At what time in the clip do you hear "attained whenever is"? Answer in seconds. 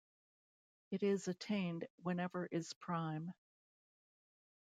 1.27-2.73